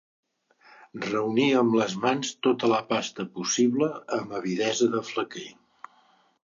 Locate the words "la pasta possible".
2.73-3.93